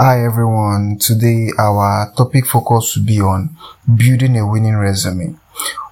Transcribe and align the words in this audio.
Hi 0.00 0.24
everyone. 0.24 0.96
Today 1.00 1.50
our 1.58 2.12
topic 2.16 2.46
focus 2.46 2.96
will 2.96 3.04
be 3.04 3.20
on 3.20 3.56
building 3.96 4.38
a 4.38 4.46
winning 4.46 4.76
resume. 4.76 5.40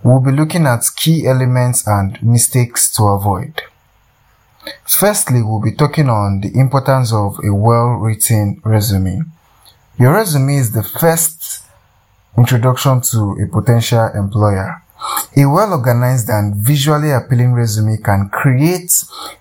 We'll 0.05 0.21
be 0.21 0.31
looking 0.31 0.65
at 0.65 0.85
key 0.95 1.27
elements 1.27 1.85
and 1.89 2.23
mistakes 2.23 2.89
to 2.93 3.03
avoid. 3.03 3.63
Firstly, 4.85 5.43
we'll 5.43 5.61
be 5.61 5.73
talking 5.73 6.09
on 6.09 6.41
the 6.41 6.57
importance 6.57 7.13
of 7.13 7.41
a 7.45 7.53
well-written 7.53 8.61
resume. 8.65 9.25
Your 9.99 10.15
resume 10.15 10.55
is 10.55 10.71
the 10.71 10.85
first 10.85 11.65
introduction 12.39 13.01
to 13.11 13.37
a 13.43 13.49
potential 13.49 14.09
employer. 14.15 14.85
A 15.37 15.45
well-organized 15.47 16.29
and 16.29 16.55
visually 16.57 17.11
appealing 17.11 17.53
resume 17.53 17.97
can 17.99 18.29
create 18.31 18.93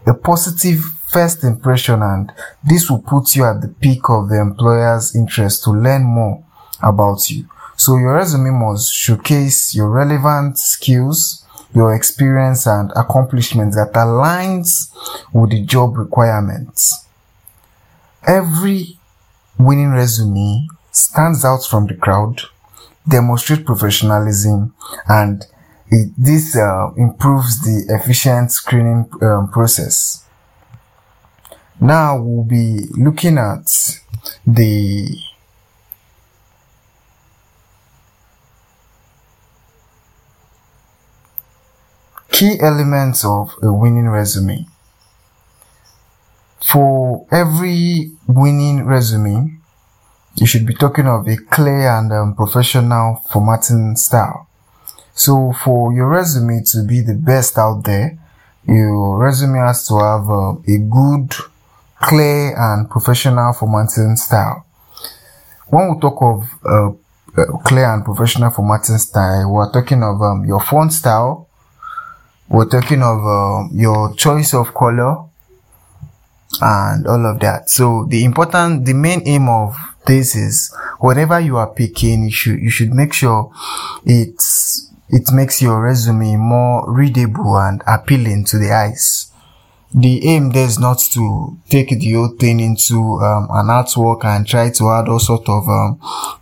a 0.05 0.13
positive 0.13 0.81
first 1.07 1.43
impression 1.43 2.01
and 2.01 2.31
this 2.63 2.89
will 2.89 3.01
put 3.01 3.35
you 3.35 3.45
at 3.45 3.61
the 3.61 3.67
peak 3.67 4.09
of 4.09 4.29
the 4.29 4.39
employer's 4.39 5.15
interest 5.15 5.63
to 5.63 5.71
learn 5.71 6.03
more 6.03 6.43
about 6.81 7.29
you. 7.29 7.47
So 7.77 7.97
your 7.97 8.15
resume 8.15 8.51
must 8.51 8.93
showcase 8.93 9.75
your 9.75 9.89
relevant 9.89 10.57
skills, 10.57 11.45
your 11.73 11.93
experience 11.93 12.67
and 12.67 12.91
accomplishments 12.95 13.75
that 13.75 13.93
aligns 13.93 14.91
with 15.33 15.51
the 15.51 15.61
job 15.65 15.97
requirements. 15.97 17.05
Every 18.25 18.97
winning 19.57 19.91
resume 19.91 20.67
stands 20.91 21.43
out 21.45 21.65
from 21.65 21.87
the 21.87 21.95
crowd, 21.95 22.41
demonstrate 23.07 23.65
professionalism 23.65 24.73
and 25.07 25.45
it, 25.91 26.11
this 26.17 26.55
uh, 26.55 26.91
improves 26.97 27.61
the 27.61 27.93
efficient 27.93 28.51
screening 28.51 29.09
um, 29.21 29.49
process. 29.49 30.23
Now 31.79 32.17
we'll 32.21 32.43
be 32.43 32.85
looking 32.97 33.37
at 33.37 33.65
the 34.47 35.17
key 42.31 42.57
elements 42.59 43.23
of 43.23 43.55
a 43.61 43.71
winning 43.71 44.09
resume. 44.09 44.65
For 46.65 47.25
every 47.31 48.11
winning 48.27 48.85
resume, 48.85 49.59
you 50.35 50.45
should 50.45 50.65
be 50.65 50.73
talking 50.73 51.07
of 51.07 51.27
a 51.27 51.37
clear 51.37 51.87
and 51.87 52.11
um, 52.11 52.35
professional 52.35 53.21
formatting 53.29 53.95
style. 53.95 54.49
So 55.15 55.53
for 55.63 55.93
your 55.93 56.09
resume 56.09 56.61
to 56.71 56.83
be 56.85 56.99
the 56.99 57.13
best 57.15 57.57
out 57.57 57.83
there, 57.85 58.19
your 58.67 59.17
resume 59.17 59.59
has 59.59 59.87
to 59.87 59.95
have 59.95 60.29
uh, 60.29 60.51
a 60.67 60.77
good 60.77 61.33
clear 62.01 62.53
and 62.57 62.89
professional 62.89 63.53
formatting 63.53 64.17
style. 64.17 64.65
When 65.67 65.93
we 65.93 65.99
talk 66.01 66.21
of 66.21 66.43
uh, 66.65 66.89
uh, 67.41 67.57
clear 67.63 67.93
and 67.93 68.03
professional 68.03 68.51
formatting 68.51 68.97
style, 68.97 69.51
we're 69.51 69.71
talking 69.71 70.03
of 70.03 70.21
um, 70.21 70.45
your 70.45 70.59
font 70.61 70.91
style, 70.91 71.47
we're 72.49 72.67
talking 72.67 73.01
of 73.01 73.25
uh, 73.25 73.69
your 73.73 74.13
choice 74.15 74.53
of 74.53 74.73
color, 74.73 75.23
and 76.61 77.07
all 77.07 77.25
of 77.25 77.39
that. 77.39 77.69
So 77.69 78.05
the 78.09 78.23
important, 78.25 78.85
the 78.85 78.93
main 78.93 79.23
aim 79.25 79.47
of 79.47 79.75
this 80.05 80.35
is 80.35 80.75
whatever 80.99 81.39
you 81.39 81.57
are 81.57 81.67
picking, 81.73 82.25
you 82.25 82.31
should 82.31 82.59
you 82.59 82.69
should 82.69 82.93
make 82.93 83.13
sure 83.13 83.51
it's 84.05 84.91
it 85.09 85.31
makes 85.31 85.61
your 85.61 85.81
resume 85.81 86.35
more 86.35 86.83
readable 86.91 87.57
and 87.57 87.81
appealing 87.87 88.43
to 88.45 88.57
the 88.57 88.71
eyes 88.71 89.31
the 89.95 90.27
aim 90.27 90.49
there 90.49 90.65
is 90.65 90.77
not 90.77 90.99
to 91.13 91.57
take 91.69 91.89
the 91.89 92.13
whole 92.13 92.35
thing 92.37 92.59
into 92.59 93.17
um, 93.21 93.47
an 93.51 93.67
artwork 93.67 94.25
and 94.25 94.45
try 94.45 94.69
to 94.69 94.89
add 94.89 95.07
all 95.07 95.19
sort 95.19 95.47
of 95.47 95.67
um, 95.69 95.97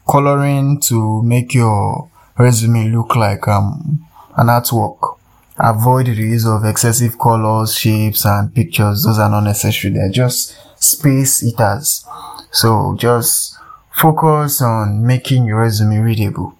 coloring 0.09 0.80
to 0.80 1.22
make 1.22 1.53
your 1.53 2.09
resume 2.36 2.89
look 2.89 3.16
like 3.16 3.47
um, 3.47 4.07
an 4.38 4.47
artwork. 4.47 5.19
Avoid 5.59 6.07
the 6.07 6.13
use 6.13 6.47
of 6.47 6.66
excessive 6.66 7.19
colors, 7.19 7.78
shapes, 7.78 8.25
and 8.25 8.53
pictures. 8.56 9.03
Those 9.03 9.19
are 9.19 9.29
not 9.29 9.41
necessary. 9.41 9.94
They're 9.94 10.09
just 10.09 10.57
space 10.84 11.44
eaters. 11.44 12.03
So 12.50 12.96
just 12.97 13.56
focus 13.91 14.63
on 14.63 15.06
making 15.06 15.46
your 15.46 15.62
resume 15.62 16.00
readable. 16.00 16.57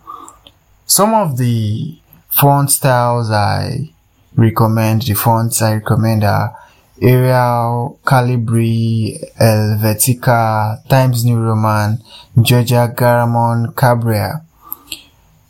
Some 0.86 1.14
of 1.14 1.38
the 1.38 1.98
font 2.30 2.70
styles 2.70 3.32
I 3.32 3.90
recommend, 4.36 5.04
the 5.04 5.14
fonts 5.14 5.62
I 5.62 5.76
recommend 5.76 6.24
are 6.26 6.56
Arial, 7.02 8.00
Calibri, 8.04 9.18
Helvetica, 9.40 10.86
Times 10.90 11.24
New 11.24 11.40
Roman, 11.40 12.00
Georgia 12.42 12.94
Garamond, 12.96 13.76
Cambria. 13.76 14.44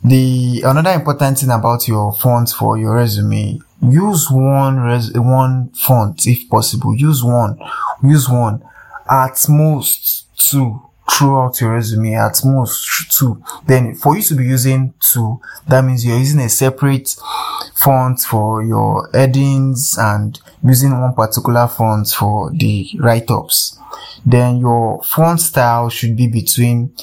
The 0.04 0.62
another 0.64 0.92
important 0.92 1.38
thing 1.38 1.50
about 1.50 1.88
your 1.88 2.12
font 2.12 2.50
for 2.50 2.78
your 2.78 2.94
resume, 2.94 3.58
use 3.82 4.28
one 4.30 4.78
res, 4.80 5.12
one 5.14 5.70
font 5.70 6.26
if 6.26 6.48
possible. 6.48 6.94
Use 6.94 7.24
one, 7.24 7.58
use 8.02 8.28
one, 8.28 8.62
at 9.10 9.44
most 9.48 10.26
two 10.36 10.80
throughout 11.10 11.60
your 11.60 11.74
resume 11.74 12.14
at 12.14 12.40
most 12.44 13.12
two. 13.12 13.42
Then 13.66 13.94
for 13.94 14.16
you 14.16 14.22
to 14.22 14.34
be 14.34 14.44
using 14.44 14.94
two, 15.00 15.40
that 15.68 15.84
means 15.84 16.04
you're 16.04 16.18
using 16.18 16.40
a 16.40 16.48
separate 16.48 17.14
font 17.74 18.20
for 18.20 18.64
your 18.64 19.10
headings 19.12 19.96
and 19.98 20.38
using 20.62 20.98
one 20.98 21.14
particular 21.14 21.68
font 21.68 22.08
for 22.08 22.50
the 22.52 22.90
write-ups. 22.98 23.78
Then 24.24 24.58
your 24.58 25.02
font 25.04 25.40
style 25.40 25.90
should 25.90 26.16
be 26.16 26.26
between 26.26 26.94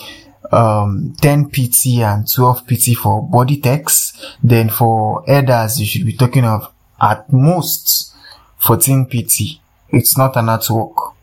um, 0.51 1.15
10 1.21 1.49
pt 1.49 2.01
and 2.01 2.31
12 2.31 2.67
pt 2.67 2.95
for 2.95 3.21
body 3.21 3.61
text. 3.61 4.25
Then 4.43 4.69
for 4.69 5.23
headers, 5.27 5.79
you 5.79 5.85
should 5.85 6.05
be 6.05 6.13
talking 6.13 6.45
of 6.45 6.71
at 7.01 7.31
most 7.31 8.13
14 8.59 9.05
pt. 9.05 9.59
It's 9.89 10.17
not 10.17 10.35
an 10.35 10.45
artwork. 10.45 11.13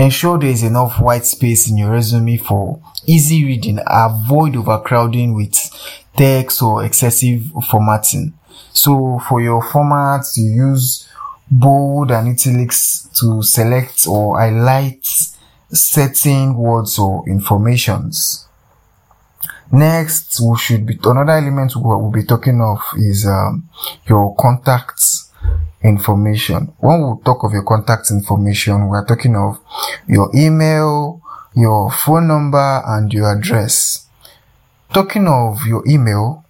Ensure 0.00 0.38
there 0.38 0.48
is 0.48 0.62
enough 0.62 0.98
white 0.98 1.26
space 1.26 1.68
in 1.68 1.76
your 1.76 1.90
resume 1.90 2.38
for 2.38 2.80
easy 3.06 3.44
reading. 3.44 3.78
Avoid 3.86 4.56
overcrowding 4.56 5.34
with 5.34 5.54
text 6.16 6.62
or 6.62 6.82
excessive 6.82 7.42
formatting. 7.68 8.32
So 8.72 9.20
for 9.28 9.42
your 9.42 9.62
formats, 9.62 10.38
you 10.38 10.70
use 10.70 11.06
bold 11.50 12.12
and 12.12 12.28
italics 12.28 13.10
to 13.20 13.42
select 13.42 14.06
or 14.08 14.38
highlight 14.38 15.06
certain 15.70 16.56
words 16.56 16.98
or 16.98 17.28
informations. 17.28 18.48
Next, 19.70 20.40
we 20.40 20.56
should 20.56 20.86
be 20.86 20.98
another 21.04 21.32
element 21.32 21.74
we'll 21.76 22.10
be 22.10 22.24
talking 22.24 22.62
of 22.62 22.80
is 22.96 23.26
um, 23.26 23.68
your 24.08 24.34
contacts 24.36 25.29
information. 25.82 26.72
When 26.78 27.00
we 27.02 27.22
talk 27.24 27.44
of 27.44 27.52
your 27.52 27.64
contact 27.64 28.10
information, 28.10 28.88
we 28.88 28.96
are 28.96 29.04
talking 29.04 29.36
of 29.36 29.58
your 30.06 30.30
email, 30.34 31.22
your 31.54 31.90
phone 31.90 32.28
number, 32.28 32.82
and 32.86 33.12
your 33.12 33.36
address. 33.36 34.06
Talking 34.92 35.26
of 35.28 35.66
your 35.66 35.82
email, 35.88 36.44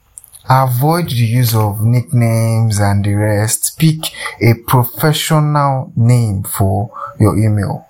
avoid 0.48 1.10
the 1.10 1.26
use 1.26 1.54
of 1.54 1.84
nicknames 1.84 2.78
and 2.78 3.04
the 3.04 3.14
rest. 3.14 3.78
Pick 3.78 3.98
a 4.40 4.54
professional 4.66 5.92
name 5.94 6.42
for 6.42 6.90
your 7.18 7.38
email. 7.38 7.86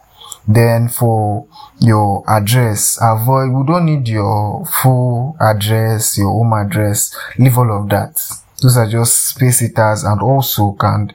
Then 0.47 0.89
for 0.89 1.47
your 1.79 2.25
address, 2.29 2.99
avoid, 3.01 3.53
we 3.53 3.65
don't 3.65 3.87
need 3.87 4.09
your 4.09 4.65
full 4.67 5.37
address, 5.41 6.19
your 6.19 6.31
home 6.31 6.53
address, 6.55 7.17
leave 7.39 7.57
all 7.57 7.71
of 7.71 7.89
that. 7.91 8.21
Those 8.63 8.77
are 8.77 8.89
just 8.89 9.29
space 9.29 9.63
eaters 9.63 10.05
and 10.05 10.21
also 10.21 10.73
can 10.73 11.13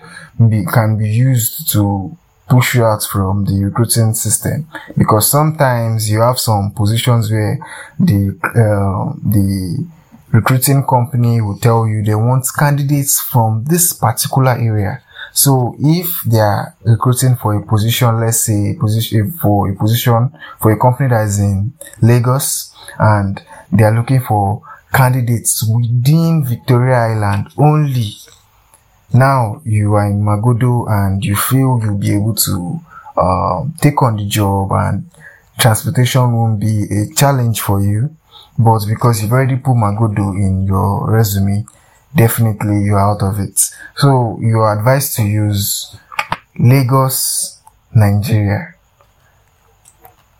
be, 0.49 0.65
can 0.65 0.97
be 0.97 1.09
used 1.09 1.71
to 1.71 2.17
push 2.49 2.75
you 2.75 2.85
out 2.85 3.03
from 3.03 3.45
the 3.45 3.65
recruiting 3.65 4.13
system 4.13 4.67
because 4.97 5.29
sometimes 5.31 6.09
you 6.09 6.21
have 6.21 6.37
some 6.39 6.71
positions 6.71 7.31
where 7.31 7.57
the, 7.99 8.37
uh, 8.43 9.13
the 9.23 9.85
recruiting 10.31 10.83
company 10.83 11.41
will 11.41 11.57
tell 11.57 11.87
you 11.87 12.03
they 12.03 12.15
want 12.15 12.45
candidates 12.57 13.19
from 13.19 13.63
this 13.65 13.93
particular 13.93 14.51
area. 14.51 15.01
So 15.33 15.75
if 15.79 16.21
they 16.25 16.39
are 16.39 16.75
recruiting 16.83 17.35
for 17.35 17.55
a 17.55 17.65
position, 17.65 18.19
let's 18.19 18.41
say 18.41 18.71
a 18.71 18.73
position 18.75 19.31
for 19.41 19.69
a 19.69 19.75
position 19.75 20.31
for 20.61 20.71
a 20.71 20.79
company 20.79 21.09
that 21.09 21.25
is 21.27 21.39
in 21.39 21.73
Lagos 22.01 22.73
and 22.99 23.41
they 23.71 23.83
are 23.83 23.93
looking 23.93 24.21
for 24.21 24.61
candidates 24.95 25.61
within 25.67 26.45
Victoria 26.45 26.95
Island 26.95 27.49
only. 27.57 28.15
Now 29.13 29.61
you 29.65 29.93
are 29.95 30.07
in 30.07 30.21
Magodo 30.21 30.89
and 30.89 31.23
you 31.23 31.35
feel 31.35 31.79
you'll 31.83 31.97
be 31.97 32.15
able 32.15 32.35
to 32.35 32.79
uh, 33.17 33.65
take 33.81 34.01
on 34.01 34.15
the 34.15 34.25
job 34.25 34.71
and 34.71 35.09
transportation 35.59 36.31
won't 36.31 36.59
be 36.61 36.83
a 36.83 37.13
challenge 37.13 37.59
for 37.59 37.81
you. 37.81 38.15
But 38.57 38.85
because 38.87 39.21
you've 39.21 39.33
already 39.33 39.57
put 39.57 39.75
Magodo 39.75 40.33
in 40.35 40.63
your 40.63 41.11
resume, 41.11 41.65
definitely 42.15 42.85
you're 42.85 42.99
out 42.99 43.21
of 43.21 43.39
it. 43.39 43.59
So 43.97 44.39
you 44.41 44.59
are 44.59 44.77
advised 44.79 45.17
to 45.17 45.23
use 45.23 45.97
Lagos, 46.57 47.59
Nigeria. 47.93 48.75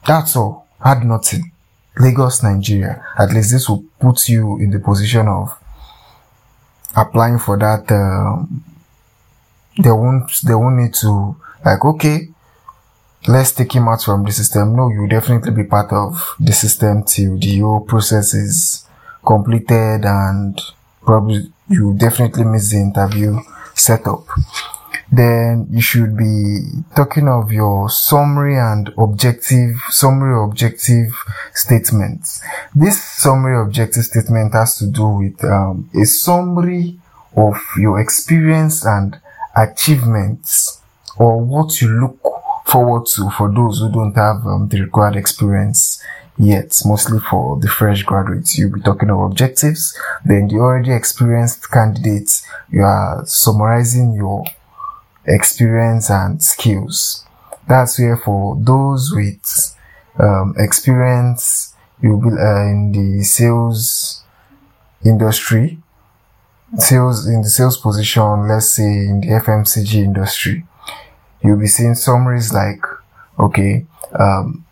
That's 0.08 0.36
all. 0.38 0.68
had 0.82 1.04
nothing. 1.04 1.55
Lagos, 1.98 2.44
Nigeria. 2.44 3.04
At 3.18 3.32
least 3.34 3.52
this 3.52 3.70
will 3.70 3.84
put 4.00 4.28
you 4.30 4.58
in 4.60 4.72
the 4.72 4.80
position 4.80 5.28
of 5.28 5.58
applying 6.96 7.40
for 7.40 7.58
that. 7.58 7.92
Um, 7.92 8.64
they 9.82 9.92
won't. 9.92 10.32
They 10.46 10.56
won't 10.56 10.78
need 10.78 10.94
to 10.96 11.36
like. 11.66 11.84
Okay, 11.84 12.30
let's 13.28 13.52
take 13.52 13.74
him 13.74 13.88
out 13.88 14.02
from 14.02 14.24
the 14.24 14.32
system. 14.32 14.76
No, 14.76 14.90
you 14.90 15.08
definitely 15.08 15.52
be 15.52 15.64
part 15.64 15.92
of 15.92 16.36
the 16.40 16.54
system 16.54 17.04
till 17.04 17.38
the 17.38 17.60
whole 17.60 17.82
process 17.82 18.34
is 18.34 18.86
completed 19.26 20.06
and 20.06 20.60
probably 21.04 21.52
you 21.68 21.94
definitely 21.98 22.44
miss 22.44 22.72
the 22.72 22.78
interview 22.78 23.38
setup. 23.74 24.26
Then 25.16 25.68
you 25.72 25.82
should 25.82 26.18
be 26.18 26.60
talking 26.94 27.30
of 27.30 27.50
your 27.50 27.90
summary 27.90 28.58
and 28.58 28.92
objective, 28.98 29.82
summary 29.90 30.44
objective 30.44 31.16
statements. 31.54 32.42
This 32.76 33.02
summary 33.02 33.62
objective 33.62 34.04
statement 34.04 34.54
has 34.54 34.78
to 34.80 34.88
do 34.88 35.08
with 35.08 35.42
um, 35.46 35.90
a 35.96 36.06
summary 36.06 37.00
of 37.38 37.58
your 37.78 38.02
experience 38.02 38.86
and 38.86 39.18
achievements 39.56 40.82
or 41.18 41.40
what 41.40 41.82
you 41.82 41.88
look 41.98 42.20
forward 42.66 43.06
to 43.06 43.30
for 43.30 43.50
those 43.54 43.80
who 43.80 43.90
don't 43.94 44.16
have 44.16 44.46
um, 44.46 44.68
the 44.68 44.82
required 44.82 45.16
experience 45.16 46.04
yet, 46.38 46.78
mostly 46.86 47.20
for 47.20 47.58
the 47.62 47.70
fresh 47.70 48.04
graduates. 48.04 48.58
You'll 48.58 48.74
be 48.74 48.82
talking 48.82 49.10
of 49.10 49.20
objectives. 49.20 49.98
Then 50.26 50.50
the 50.50 50.56
already 50.56 50.92
experienced 50.92 51.72
candidates, 51.72 52.46
you 52.70 52.82
are 52.82 53.26
summarizing 53.26 54.14
your 54.14 54.44
experience 55.28 56.10
and 56.10 56.42
skills. 56.42 57.26
That's 57.68 58.00
where 58.00 58.18
for 58.18 58.58
those 58.60 59.12
with 59.14 59.76
um, 60.20 60.56
experience, 60.58 61.74
you'll 62.02 62.22
be 62.22 62.30
uh, 62.30 62.70
in 62.70 62.92
the 62.92 63.24
sales 63.24 64.24
industry, 65.04 65.80
sales 66.78 67.28
in 67.28 67.42
the 67.42 67.50
sales 67.50 67.78
position, 67.78 68.48
let's 68.48 68.70
say 68.70 68.84
in 68.84 69.22
the 69.22 69.28
FMCG 69.28 69.96
industry 69.96 70.66
you'll 71.46 71.60
be 71.60 71.68
seeing 71.68 71.96
summaries 71.96 72.52
like, 72.52 72.82
okay, 73.40 73.86
um, 74.20 74.66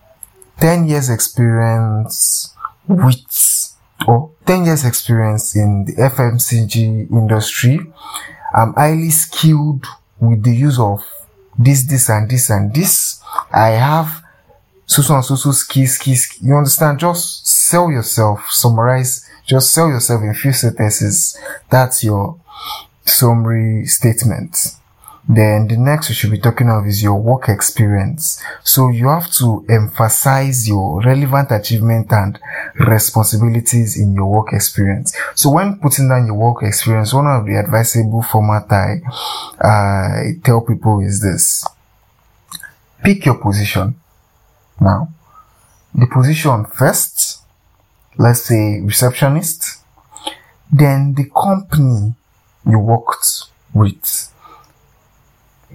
10 0.59 0.87
years 0.87 1.09
experience 1.09 2.55
with, 2.87 3.75
or 4.07 4.31
10 4.45 4.65
years 4.65 4.85
experience 4.85 5.55
in 5.55 5.85
the 5.85 5.93
FMCG 5.93 7.11
industry. 7.11 7.79
I'm 8.55 8.73
highly 8.73 9.09
skilled 9.11 9.85
with 10.29 10.43
the 10.43 10.55
use 10.55 10.79
of 10.79 11.03
this, 11.57 11.83
this, 11.83 12.09
and 12.09 12.29
this, 12.29 12.49
and 12.49 12.73
this. 12.73 13.21
I 13.51 13.69
have 13.69 14.23
so 14.85 15.01
so 15.01 15.15
and 15.15 15.25
so 15.25 15.35
so 15.35 15.51
skills, 15.51 15.93
skills. 15.93 16.37
You 16.41 16.55
understand? 16.55 16.99
Just 16.99 17.47
sell 17.47 17.89
yourself, 17.89 18.47
summarize, 18.49 19.27
just 19.45 19.73
sell 19.73 19.87
yourself 19.87 20.21
in 20.21 20.33
few 20.33 20.53
sentences. 20.53 21.37
That's 21.69 22.03
your 22.03 22.39
summary 23.05 23.85
statement. 23.85 24.75
Then 25.27 25.67
the 25.69 25.77
next 25.77 26.09
we 26.09 26.15
should 26.15 26.31
be 26.31 26.37
talking 26.37 26.69
of 26.69 26.85
is 26.85 27.01
your 27.01 27.15
work 27.15 27.47
experience. 27.47 28.43
So 28.63 28.89
you 28.89 29.07
have 29.07 29.31
to 29.33 29.65
emphasize 29.69 30.67
your 30.67 31.01
relevant 31.01 31.49
achievement 31.51 32.11
and 32.11 32.37
responsibilities 32.75 33.97
in 33.97 34.13
your 34.13 34.29
work 34.29 34.51
experience. 34.51 35.15
So 35.33 35.51
when 35.51 35.79
putting 35.79 36.09
down 36.09 36.27
your 36.27 36.35
work 36.35 36.63
experience, 36.63 37.13
one 37.13 37.27
of 37.27 37.45
the 37.45 37.55
advisable 37.55 38.21
format 38.21 38.69
I, 38.69 39.01
I 39.61 40.39
tell 40.43 40.59
people 40.59 40.99
is 40.99 41.21
this. 41.21 41.65
Pick 43.01 43.25
your 43.25 43.35
position. 43.35 43.95
Now, 44.81 45.09
the 45.95 46.07
position 46.07 46.65
first, 46.65 47.39
let's 48.17 48.41
say 48.41 48.81
receptionist, 48.81 49.79
then 50.69 51.13
the 51.13 51.29
company 51.29 52.13
you 52.65 52.79
worked 52.79 53.43
with 53.73 54.32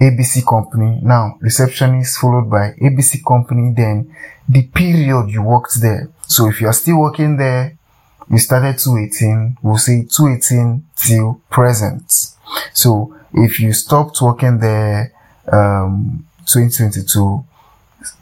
ABC 0.00 0.46
company, 0.46 1.00
now 1.02 1.36
receptionist 1.40 2.18
followed 2.18 2.48
by 2.50 2.72
ABC 2.80 3.24
company, 3.26 3.72
then 3.76 4.14
the 4.48 4.62
period 4.66 5.28
you 5.28 5.42
worked 5.42 5.80
there. 5.80 6.08
So 6.26 6.48
if 6.48 6.60
you 6.60 6.68
are 6.68 6.72
still 6.72 7.00
working 7.00 7.36
there, 7.36 7.76
you 8.30 8.38
started 8.38 8.78
218, 8.78 9.58
we'll 9.62 9.78
say 9.78 10.04
218 10.04 10.84
till 10.96 11.40
present. 11.50 12.12
So 12.72 13.16
if 13.32 13.58
you 13.58 13.72
stopped 13.72 14.20
working 14.20 14.58
there, 14.58 15.12
um, 15.50 16.26
2022, 16.46 17.44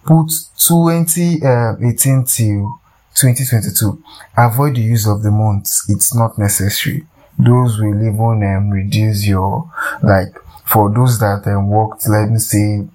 put 0.05 0.31
2018 0.58 1.43
uh, 1.44 1.76
till 2.25 2.81
2022. 3.14 4.02
Avoid 4.37 4.76
the 4.76 4.81
use 4.81 5.06
of 5.06 5.23
the 5.23 5.31
months. 5.31 5.84
It's 5.88 6.14
not 6.14 6.38
necessary. 6.38 7.06
Those 7.38 7.78
will 7.78 8.00
even 8.02 8.43
um, 8.44 8.70
reduce 8.70 9.26
your, 9.26 9.70
like, 10.02 10.34
for 10.67 10.93
those 10.93 11.19
that 11.21 11.47
um, 11.47 11.69
worked, 11.69 12.09
let 12.09 12.29
me 12.29 12.39
say, 12.39 12.87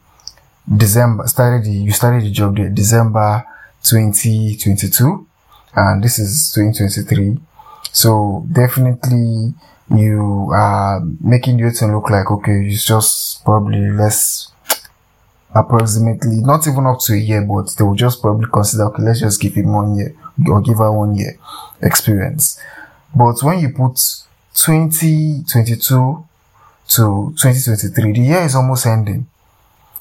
December, 0.77 1.25
started 1.27 1.63
the, 1.65 1.71
you 1.71 1.91
started 1.91 2.23
the 2.23 2.29
job 2.31 2.55
there, 2.55 2.69
December 2.69 3.45
2022, 3.83 5.27
and 5.75 6.03
this 6.03 6.19
is 6.19 6.51
2023. 6.53 7.37
So 7.93 8.45
definitely 8.51 9.53
you 9.89 10.51
are 10.53 11.01
making 11.21 11.59
your 11.59 11.71
thing 11.71 11.93
look 11.95 12.09
like, 12.09 12.29
okay, 12.29 12.67
it's 12.67 12.85
just 12.85 13.43
probably 13.43 13.89
less, 13.89 14.51
approximately, 15.55 16.37
not 16.41 16.67
even 16.67 16.85
up 16.85 16.99
to 16.99 17.13
a 17.13 17.17
year, 17.17 17.41
but 17.41 17.73
they 17.77 17.83
will 17.83 17.95
just 17.95 18.21
probably 18.21 18.47
consider, 18.51 18.83
okay, 18.85 19.03
let's 19.03 19.21
just 19.21 19.41
give 19.41 19.53
him 19.53 19.73
one 19.73 19.95
year 19.95 20.13
or 20.47 20.61
give 20.61 20.77
her 20.77 20.91
one 20.91 21.15
year 21.15 21.37
experience. 21.81 22.59
But 23.15 23.41
when 23.43 23.59
you 23.59 23.69
put 23.69 23.95
2022 24.55 26.25
to 26.95 27.33
2023. 27.37 28.11
The 28.13 28.19
year 28.19 28.41
is 28.41 28.55
almost 28.55 28.85
ending. 28.85 29.27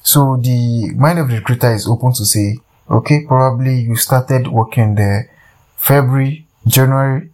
So 0.03 0.37
the 0.37 0.91
mind 0.95 1.19
of 1.19 1.29
the 1.29 1.35
recruiter 1.37 1.73
is 1.73 1.87
open 1.87 2.13
to 2.13 2.25
say, 2.25 2.57
okay, 2.89 3.25
probably 3.25 3.81
you 3.81 3.95
started 3.95 4.47
working 4.47 4.95
there 4.95 5.29
February, 5.77 6.45
January. 6.67 7.29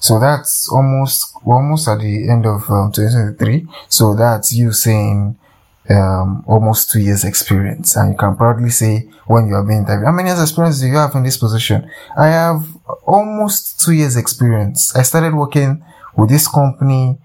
So 0.00 0.18
that's 0.18 0.68
almost, 0.72 1.36
almost 1.44 1.86
at 1.88 2.00
the 2.00 2.28
end 2.28 2.46
of 2.46 2.68
um, 2.70 2.90
2023. 2.92 3.66
So 3.88 4.14
that's 4.14 4.52
you 4.52 4.72
saying, 4.72 5.38
um, 5.90 6.44
almost 6.46 6.90
two 6.90 7.00
years 7.00 7.24
experience. 7.24 7.96
And 7.96 8.12
you 8.12 8.18
can 8.18 8.36
proudly 8.36 8.70
say 8.70 9.08
when 9.26 9.46
you 9.46 9.54
are 9.54 9.64
being 9.64 9.80
interviewed, 9.80 10.06
how 10.06 10.12
many 10.12 10.28
years 10.28 10.42
experience 10.42 10.80
do 10.80 10.86
you 10.86 10.96
have 10.96 11.14
in 11.14 11.22
this 11.22 11.36
position? 11.36 11.88
I 12.16 12.28
have 12.28 12.64
almost 13.06 13.80
two 13.80 13.92
years 13.92 14.16
experience. 14.16 14.94
I 14.96 15.02
started 15.02 15.34
working 15.34 15.84
with 16.16 16.30
this 16.30 16.48
company 16.48 17.18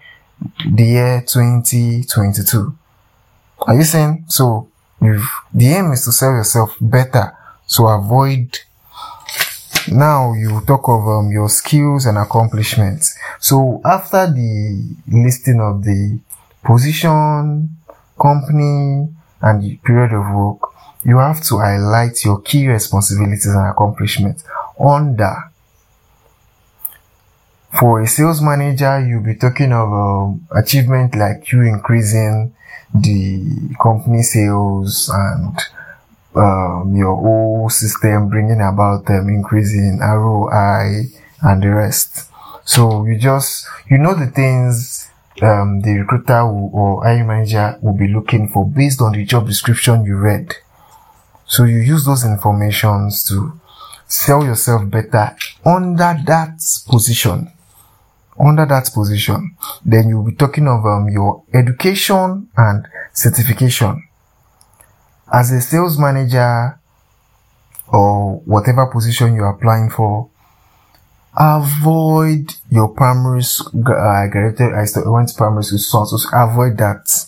the 0.69 0.83
year 0.85 1.23
2022. 1.27 2.77
Are 3.61 3.75
you 3.75 3.83
saying? 3.83 4.25
So, 4.27 4.69
the 4.99 5.67
aim 5.67 5.91
is 5.91 6.05
to 6.05 6.11
sell 6.11 6.31
yourself 6.31 6.75
better, 6.81 7.35
so 7.65 7.87
avoid 7.87 8.59
now 9.89 10.33
you 10.33 10.61
talk 10.65 10.89
of 10.89 11.07
um, 11.07 11.31
your 11.31 11.49
skills 11.49 12.05
and 12.05 12.17
accomplishments. 12.17 13.17
So 13.39 13.81
after 13.85 14.27
the 14.27 14.95
listing 15.07 15.61
of 15.61 15.83
the 15.83 16.19
position, 16.63 17.77
company, 18.19 19.07
and 19.41 19.63
the 19.63 19.77
period 19.77 20.13
of 20.13 20.35
work, 20.35 20.59
you 21.05 21.17
have 21.17 21.41
to 21.43 21.59
highlight 21.59 22.23
your 22.25 22.41
key 22.41 22.67
responsibilities 22.67 23.45
and 23.45 23.69
accomplishments 23.69 24.43
under 24.79 25.51
for 27.79 28.01
a 28.01 28.07
sales 28.07 28.41
manager, 28.41 29.05
you'll 29.05 29.23
be 29.23 29.35
talking 29.35 29.71
of 29.71 29.91
um, 29.91 30.47
achievement 30.55 31.15
like 31.15 31.51
you 31.51 31.61
increasing 31.61 32.53
the 32.93 33.75
company 33.81 34.23
sales 34.23 35.09
and 35.13 35.59
um, 36.35 36.95
your 36.95 37.15
whole 37.15 37.69
system 37.69 38.29
bringing 38.29 38.61
about 38.61 39.05
them 39.05 39.27
um, 39.27 39.29
increasing 39.29 39.99
ROI 39.99 41.03
and 41.41 41.63
the 41.63 41.69
rest. 41.69 42.31
So 42.65 43.05
you 43.05 43.17
just, 43.17 43.67
you 43.89 43.97
know 43.97 44.13
the 44.13 44.27
things 44.27 45.09
um, 45.41 45.81
the 45.81 45.99
recruiter 45.99 46.41
or 46.41 47.03
hiring 47.03 47.27
manager 47.27 47.77
will 47.81 47.93
be 47.93 48.07
looking 48.07 48.49
for 48.49 48.67
based 48.67 49.01
on 49.01 49.11
the 49.11 49.23
job 49.23 49.45
description 49.45 50.03
you 50.03 50.17
read. 50.17 50.55
So 51.45 51.63
you 51.63 51.77
use 51.77 52.05
those 52.05 52.25
informations 52.25 53.23
to 53.29 53.59
sell 54.07 54.43
yourself 54.43 54.89
better 54.89 55.35
under 55.63 56.17
that 56.25 56.59
position 56.89 57.51
under 58.39 58.65
that 58.65 58.89
position, 58.93 59.55
then 59.85 60.09
you'll 60.09 60.23
be 60.25 60.33
talking 60.33 60.67
of 60.67 60.85
um, 60.85 61.09
your 61.09 61.43
education 61.53 62.49
and 62.55 62.87
certification. 63.13 64.07
As 65.33 65.51
a 65.51 65.61
sales 65.61 65.97
manager 65.99 66.79
or 67.87 68.37
whatever 68.45 68.85
position 68.87 69.35
you're 69.35 69.49
applying 69.49 69.89
for, 69.89 70.29
avoid 71.37 72.53
your 72.69 72.89
primary 72.89 73.43
school. 73.43 73.81
I 73.87 74.27
graduated, 74.27 74.73
I 74.73 75.09
went 75.09 75.29
to 75.29 75.35
primary 75.35 75.63
school, 75.63 76.05
so 76.05 76.17
avoid 76.33 76.77
that. 76.77 77.25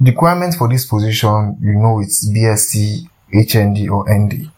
The 0.00 0.10
requirement 0.10 0.54
for 0.54 0.68
this 0.68 0.86
position, 0.86 1.56
you 1.60 1.74
know, 1.74 2.00
it's 2.00 2.28
BSc, 2.28 3.08
HND 3.32 3.88
or 3.90 4.04
ND. 4.12 4.50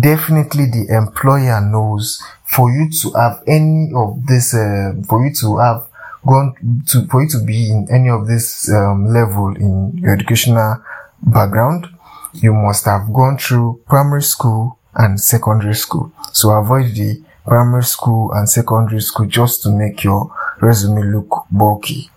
definitely 0.00 0.66
the 0.66 0.86
employer 0.96 1.60
knows 1.60 2.22
for 2.52 2.70
you 2.70 2.90
to 2.90 3.12
have 3.12 3.42
any 3.46 3.90
of 3.96 4.26
this, 4.26 4.54
uh, 4.54 4.92
for 5.08 5.26
you 5.26 5.32
to 5.34 5.56
have 5.58 5.86
gone 6.26 6.54
to, 6.88 7.06
for 7.06 7.22
you 7.22 7.28
to 7.30 7.44
be 7.44 7.70
in 7.70 7.88
any 7.90 8.10
of 8.10 8.26
this 8.26 8.70
um, 8.70 9.06
level 9.06 9.56
in 9.56 9.96
your 9.96 10.12
educational 10.14 10.82
background, 11.22 11.88
you 12.34 12.52
must 12.52 12.84
have 12.84 13.12
gone 13.12 13.38
through 13.38 13.80
primary 13.88 14.22
school 14.22 14.78
and 14.94 15.18
secondary 15.18 15.74
school. 15.74 16.12
So 16.32 16.50
avoid 16.50 16.94
the 16.94 17.22
primary 17.46 17.84
school 17.84 18.32
and 18.32 18.48
secondary 18.48 19.00
school 19.00 19.26
just 19.26 19.62
to 19.62 19.70
make 19.70 20.04
your 20.04 20.30
resume 20.60 21.02
look 21.10 21.46
bulky. 21.50 22.10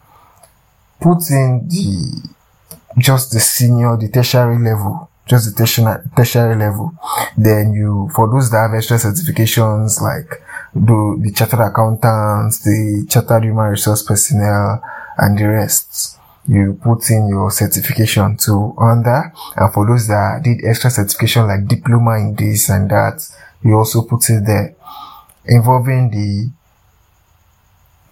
Put 1.00 1.30
in 1.32 1.68
the 1.68 2.30
just 2.98 3.32
the 3.32 3.40
senior, 3.40 3.98
the 3.98 4.10
tertiary 4.10 4.58
level, 4.58 5.10
just 5.26 5.50
the 5.50 5.56
tertiary, 5.58 6.02
tertiary 6.16 6.56
level. 6.56 6.94
Then 7.38 7.74
you, 7.74 8.10
for 8.14 8.30
those 8.30 8.52
that 8.52 8.70
have 8.70 8.74
extra 8.76 8.98
certifications 8.98 10.02
like 10.02 10.42
the, 10.74 11.20
the 11.22 11.32
chartered 11.32 11.62
accountants, 11.62 12.60
the 12.60 13.06
chartered 13.10 13.44
human 13.44 13.72
resource 13.72 14.04
personnel, 14.04 14.82
and 15.18 15.38
the 15.38 15.48
rest, 15.48 16.20
you 16.48 16.80
put 16.84 17.10
in 17.10 17.28
your 17.28 17.50
certification 17.50 18.38
to 18.38 18.76
under. 18.78 19.34
And 19.56 19.74
for 19.74 19.88
those 19.88 20.08
that 20.08 20.42
did 20.44 20.64
extra 20.64 20.92
certification 20.92 21.48
like 21.48 21.68
diploma 21.68 22.18
in 22.18 22.36
this 22.36 22.70
and 22.70 22.90
that, 22.92 23.28
you 23.64 23.76
also 23.76 24.04
put 24.04 24.30
it 24.30 24.46
there 24.46 24.76
involving 25.48 26.10
the 26.12 26.50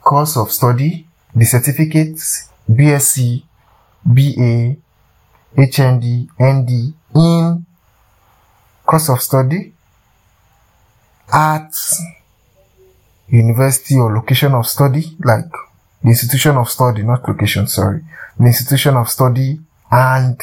course 0.01 0.37
of 0.37 0.51
study, 0.51 1.07
the 1.35 1.45
certificates, 1.45 2.49
BSc, 2.69 3.43
BA, 4.05 4.77
HND, 5.55 6.27
ND 6.41 6.93
in 7.15 7.65
course 8.85 9.09
of 9.09 9.21
study, 9.21 9.73
at 11.31 11.73
university 13.27 13.95
or 13.95 14.13
location 14.13 14.53
of 14.53 14.67
study, 14.67 15.15
like 15.23 15.51
the 16.03 16.09
institution 16.09 16.57
of 16.57 16.69
study, 16.69 17.03
not 17.03 17.27
location, 17.27 17.67
sorry, 17.67 18.03
the 18.37 18.45
institution 18.45 18.95
of 18.95 19.09
study 19.09 19.59
and 19.91 20.39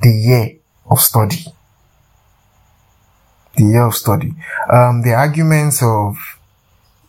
the 0.00 0.10
year 0.10 0.56
of 0.90 1.00
study. 1.00 1.44
The 3.56 3.64
year 3.64 3.86
of 3.86 3.94
study. 3.94 4.34
Um, 4.72 5.02
the 5.02 5.14
arguments 5.14 5.82
of 5.82 6.16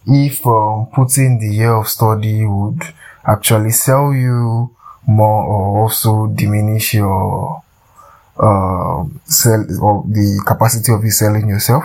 if 0.05 0.45
um, 0.45 0.87
putting 0.93 1.39
the 1.39 1.49
year 1.49 1.75
of 1.75 1.87
study 1.87 2.45
would 2.45 2.81
actually 3.25 3.71
sell 3.71 4.13
you 4.13 4.75
more 5.07 5.43
or 5.43 5.83
also 5.83 6.27
diminish 6.27 6.93
your 6.93 7.63
uh, 8.37 9.03
sell 9.25 9.65
or 9.81 10.03
the 10.07 10.43
capacity 10.45 10.91
of 10.91 11.03
you 11.03 11.11
selling 11.11 11.49
yourself. 11.49 11.83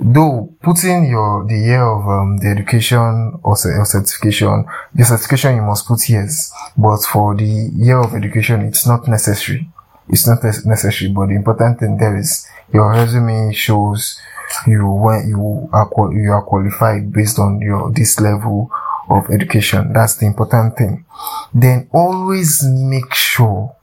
Though 0.00 0.54
putting 0.62 1.06
your 1.10 1.44
the 1.44 1.58
year 1.58 1.82
of 1.82 2.06
um, 2.06 2.36
the 2.38 2.48
education 2.48 3.40
or, 3.42 3.52
or 3.52 3.84
certification, 3.84 4.64
the 4.94 5.04
certification 5.04 5.56
you 5.56 5.62
must 5.62 5.86
put 5.88 6.08
years, 6.08 6.52
but 6.76 7.02
for 7.02 7.34
the 7.34 7.70
year 7.74 7.98
of 7.98 8.14
education, 8.14 8.62
it's 8.62 8.86
not 8.86 9.08
necessary. 9.08 9.68
It's 10.08 10.26
not 10.26 10.42
necessary, 10.44 11.10
but 11.10 11.26
the 11.26 11.34
important 11.34 11.80
thing 11.80 11.98
there 11.98 12.16
is 12.16 12.46
your 12.72 12.92
resume 12.92 13.52
shows 13.52 14.20
you 14.66 14.86
when 14.86 15.28
you 15.28 15.68
are 15.72 15.90
you 16.12 16.32
are 16.32 16.42
qualified 16.42 17.12
based 17.12 17.38
on 17.38 17.60
your 17.60 17.90
this 17.90 18.20
level 18.20 18.70
of 19.10 19.30
education. 19.30 19.92
That's 19.92 20.16
the 20.16 20.26
important 20.26 20.76
thing. 20.76 21.04
Then 21.52 21.88
always 21.92 22.62
make 22.64 23.12
sure, 23.14 23.74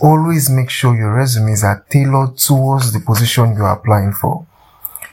always 0.00 0.50
make 0.50 0.70
sure 0.70 0.96
your 0.96 1.14
resumes 1.14 1.64
are 1.64 1.84
tailored 1.90 2.36
towards 2.36 2.92
the 2.92 3.00
position 3.00 3.54
you 3.54 3.62
are 3.64 3.76
applying 3.78 4.12
for. 4.12 4.46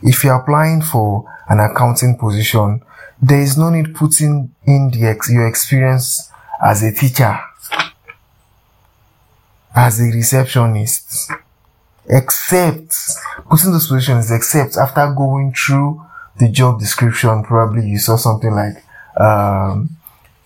If 0.02 0.24
you're 0.24 0.36
applying 0.36 0.82
for 0.82 1.25
an 1.48 1.60
accounting 1.60 2.18
position, 2.18 2.82
there 3.22 3.40
is 3.42 3.58
no 3.58 3.70
need 3.70 3.96
putting 3.96 4.54
in 4.66 4.92
the 4.92 5.06
ex- 5.08 5.32
your 5.32 5.48
experience 5.48 6.30
as 6.62 6.84
a 6.84 6.92
teacher, 6.92 7.40
as 9.75 10.00
a 10.00 10.04
receptionist, 10.04 11.32
except 12.08 12.96
putting 13.50 13.72
those 13.72 13.88
positions, 13.88 14.32
except 14.32 14.78
after 14.78 15.13
going 15.13 15.54
through 15.54 16.02
the 16.38 16.50
job 16.50 16.80
description, 16.80 17.44
probably 17.44 17.88
you 17.88 17.98
saw 17.98 18.16
something 18.18 18.52
like 18.52 18.84
um, 19.20 19.90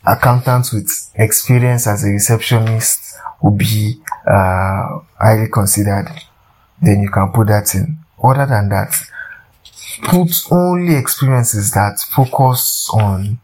accountants 0.08 0.72
with 0.74 0.90
experience 1.16 1.86
as 1.88 2.04
a 2.04 2.10
receptionist 2.10 3.18
will 3.42 3.52
be 3.52 4.02
uh, 4.26 5.00
highly 5.20 5.50
considered. 5.52 6.08
Then 6.82 7.02
you 7.02 7.10
can 7.10 7.32
put 7.32 7.48
that 7.48 7.76
in. 7.76 7.98
Other 8.24 8.46
than 8.46 8.70
that, 8.70 8.96
put 10.04 10.32
only 10.52 10.96
experiences 10.96 11.72
that 11.72 12.00
focus 12.00 12.90
on 12.94 13.40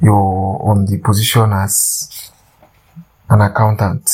your 0.00 0.60
on 0.68 0.86
the 0.86 0.98
position 0.98 1.52
as 1.52 2.30
an 3.30 3.40
accountant. 3.40 4.10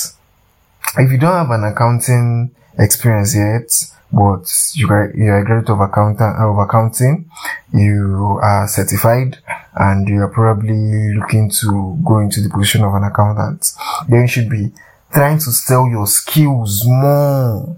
If 0.97 1.11
you 1.11 1.19
don't 1.19 1.33
have 1.33 1.51
an 1.51 1.65
accounting 1.65 2.55
experience 2.79 3.35
yet, 3.35 3.71
but 4.13 4.47
you 4.75 4.89
are, 4.89 5.13
you 5.15 5.31
are 5.31 5.39
a 5.39 5.45
graduate 5.45 5.71
of 5.71 5.81
accountant 5.81 6.37
of 6.37 6.59
accounting, 6.59 7.31
you 7.73 8.39
are 8.43 8.69
certified, 8.69 9.39
and 9.75 10.09
you 10.09 10.21
are 10.21 10.29
probably 10.29 11.15
looking 11.15 11.51
to 11.51 11.99
go 12.05 12.19
into 12.19 12.41
the 12.41 12.51
position 12.51 12.85
of 12.85 12.95
an 12.95 13.05
accountant, 13.05 13.73
then 14.09 14.23
you 14.23 14.29
should 14.29 14.51
be 14.51 14.71
trying 15.13 15.39
to 15.39 15.51
sell 15.53 15.89
your 15.89 16.07
skills 16.07 16.85
more. 16.87 17.77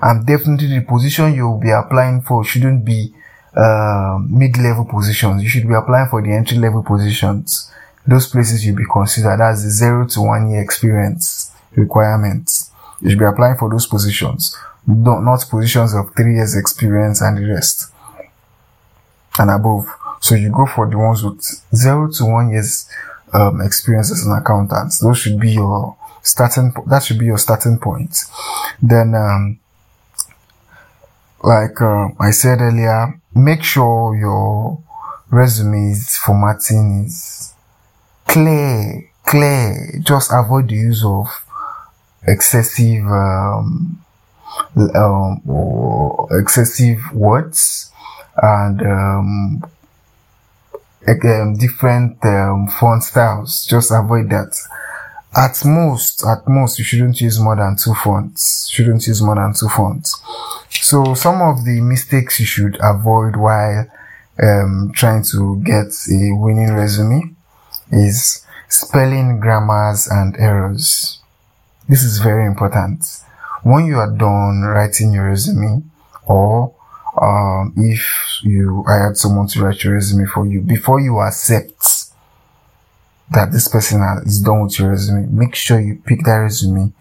And 0.00 0.26
definitely 0.26 0.78
the 0.78 0.84
position 0.84 1.34
you'll 1.34 1.58
be 1.58 1.70
applying 1.70 2.20
for 2.20 2.44
shouldn't 2.44 2.84
be 2.84 3.14
uh, 3.56 4.18
mid-level 4.28 4.84
positions. 4.84 5.42
You 5.42 5.48
should 5.48 5.66
be 5.66 5.74
applying 5.74 6.08
for 6.08 6.20
the 6.20 6.32
entry-level 6.32 6.82
positions. 6.82 7.72
Those 8.06 8.28
places 8.28 8.64
you'll 8.64 8.76
be 8.76 8.84
considered 8.84 9.40
as 9.40 9.64
the 9.64 9.70
zero 9.70 10.06
to 10.08 10.20
one 10.20 10.50
year 10.50 10.62
experience 10.62 11.50
requirements. 11.74 12.70
You 13.00 13.10
should 13.10 13.18
be 13.18 13.24
applying 13.24 13.56
for 13.56 13.70
those 13.70 13.86
positions, 13.86 14.56
not 14.86 15.48
positions 15.48 15.94
of 15.94 16.14
three 16.14 16.34
years 16.34 16.56
experience 16.56 17.20
and 17.20 17.38
the 17.38 17.46
rest 17.46 17.90
and 19.38 19.50
above. 19.50 19.86
So 20.26 20.34
you 20.34 20.50
go 20.50 20.66
for 20.66 20.90
the 20.90 20.98
ones 20.98 21.22
with 21.22 21.40
zero 21.72 22.10
to 22.10 22.24
one 22.24 22.50
years 22.50 22.90
um, 23.32 23.60
experience 23.60 24.10
as 24.10 24.26
an 24.26 24.32
accountant. 24.32 24.92
Those 25.00 25.18
should 25.18 25.38
be 25.38 25.52
your 25.52 25.96
starting. 26.20 26.74
That 26.88 27.04
should 27.04 27.20
be 27.20 27.26
your 27.26 27.38
starting 27.38 27.78
point. 27.78 28.24
Then, 28.82 29.14
um, 29.14 29.60
like 31.44 31.80
uh, 31.80 32.08
I 32.18 32.32
said 32.32 32.60
earlier, 32.60 33.20
make 33.36 33.62
sure 33.62 34.16
your 34.16 34.82
resume's 35.30 36.16
formatting 36.16 37.04
is 37.06 37.54
clear. 38.26 39.08
Clear. 39.24 40.00
Just 40.02 40.32
avoid 40.32 40.68
the 40.70 40.74
use 40.74 41.04
of 41.04 41.28
excessive 42.26 43.06
um, 43.06 44.04
um, 44.76 46.26
excessive 46.32 46.98
words 47.12 47.92
and 48.42 48.82
um, 48.82 49.62
um, 51.08 51.54
different 51.54 52.24
um, 52.24 52.68
font 52.68 53.02
styles. 53.02 53.64
Just 53.66 53.90
avoid 53.92 54.30
that. 54.30 54.56
At 55.36 55.64
most, 55.66 56.24
at 56.26 56.48
most, 56.48 56.78
you 56.78 56.84
shouldn't 56.84 57.20
use 57.20 57.38
more 57.38 57.56
than 57.56 57.76
two 57.76 57.94
fonts. 57.94 58.70
Shouldn't 58.70 59.06
use 59.06 59.20
more 59.20 59.34
than 59.34 59.52
two 59.52 59.68
fonts. 59.68 60.18
So 60.70 61.14
some 61.14 61.42
of 61.42 61.64
the 61.64 61.80
mistakes 61.80 62.40
you 62.40 62.46
should 62.46 62.78
avoid 62.82 63.36
while 63.36 63.86
um, 64.42 64.92
trying 64.94 65.24
to 65.32 65.60
get 65.62 65.92
a 66.10 66.32
winning 66.34 66.72
resume 66.72 67.34
is 67.90 68.46
spelling, 68.68 69.40
grammars, 69.40 70.08
and 70.08 70.36
errors. 70.38 71.20
This 71.88 72.02
is 72.02 72.18
very 72.18 72.46
important. 72.46 73.04
When 73.62 73.86
you 73.86 73.98
are 73.98 74.10
done 74.10 74.62
writing 74.62 75.12
your 75.12 75.28
resume, 75.28 75.82
or 76.26 76.74
um, 77.20 77.72
if 77.76 78.04
you 78.42 78.84
hired 78.86 79.16
someone 79.16 79.46
to 79.48 79.62
write 79.62 79.82
your 79.82 79.94
resume 79.94 80.26
for 80.26 80.46
you, 80.46 80.60
before 80.60 81.00
you 81.00 81.18
accept 81.20 82.06
that 83.30 83.52
this 83.52 83.68
person 83.68 84.00
is 84.24 84.40
done 84.40 84.62
with 84.62 84.78
your 84.78 84.90
resume, 84.90 85.26
make 85.30 85.54
sure 85.54 85.80
you 85.80 86.00
pick 86.04 86.24
that 86.24 86.36
resume, 86.36 86.92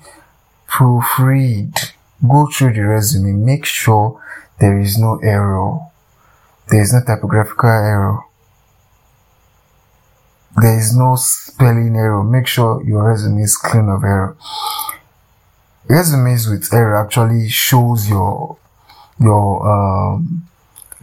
proofread, 0.67 1.91
go 2.27 2.47
through 2.47 2.73
the 2.73 2.81
resume, 2.81 3.33
make 3.33 3.65
sure 3.65 4.21
there 4.59 4.79
is 4.79 4.97
no 4.97 5.19
error, 5.21 5.79
there 6.69 6.81
is 6.81 6.93
no 6.93 7.01
typographical 7.05 7.69
error, 7.69 8.19
there 10.57 10.77
is 10.77 10.95
no 10.95 11.15
spelling 11.17 11.95
error. 11.95 12.23
Make 12.23 12.47
sure 12.47 12.81
your 12.83 13.09
resume 13.09 13.41
is 13.41 13.57
clean 13.57 13.89
of 13.89 14.03
error. 14.03 14.37
Resumes 15.87 16.47
with 16.47 16.73
error 16.73 16.95
actually 17.03 17.49
shows 17.49 18.09
your 18.09 18.57
your 19.19 19.67
um, 19.67 20.47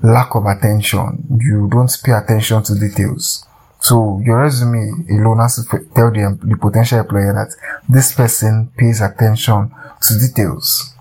lack 0.02 0.35
of 0.35 0.47
attention. 0.47 1.25
You 1.40 1.69
don't 1.71 1.90
pay 2.04 2.12
attention 2.12 2.62
to 2.64 2.78
details. 2.78 3.47
So 3.81 4.21
your 4.25 4.42
resume 4.42 5.07
alone 5.11 5.38
has 5.38 5.57
to 5.57 5.78
tell 5.95 6.11
the, 6.12 6.38
the 6.40 6.57
potential 6.57 7.00
employer 7.00 7.33
that 7.33 7.54
this 7.88 8.14
person 8.14 8.71
pays 8.76 9.00
attention 9.00 9.73
to 10.02 10.19
details. 10.19 10.95